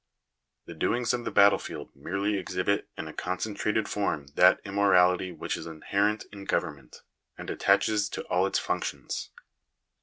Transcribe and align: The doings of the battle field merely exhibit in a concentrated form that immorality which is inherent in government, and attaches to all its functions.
The 0.65 0.73
doings 0.73 1.13
of 1.13 1.25
the 1.25 1.29
battle 1.31 1.59
field 1.59 1.95
merely 1.95 2.35
exhibit 2.35 2.89
in 2.97 3.07
a 3.07 3.13
concentrated 3.13 3.87
form 3.87 4.25
that 4.33 4.59
immorality 4.65 5.31
which 5.31 5.55
is 5.55 5.67
inherent 5.67 6.25
in 6.33 6.45
government, 6.45 7.03
and 7.37 7.51
attaches 7.51 8.09
to 8.09 8.23
all 8.23 8.47
its 8.47 8.57
functions. 8.57 9.29